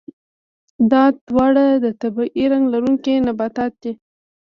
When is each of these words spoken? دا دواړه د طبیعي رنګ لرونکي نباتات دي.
دا 0.91 1.03
دواړه 1.27 1.65
د 1.83 1.85
طبیعي 2.01 2.45
رنګ 2.51 2.65
لرونکي 2.73 3.13
نباتات 3.27 3.73
دي. 3.83 3.93